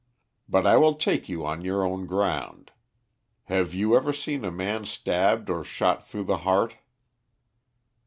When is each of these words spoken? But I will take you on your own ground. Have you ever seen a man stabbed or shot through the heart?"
But 0.49 0.65
I 0.65 0.77
will 0.77 0.95
take 0.95 1.29
you 1.29 1.45
on 1.45 1.61
your 1.63 1.85
own 1.85 2.07
ground. 2.07 2.71
Have 3.43 3.75
you 3.75 3.95
ever 3.95 4.11
seen 4.11 4.43
a 4.43 4.49
man 4.49 4.83
stabbed 4.83 5.47
or 5.47 5.63
shot 5.63 6.07
through 6.07 6.23
the 6.23 6.37
heart?" 6.39 6.77